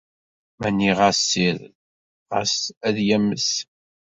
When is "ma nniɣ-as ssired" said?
0.59-1.63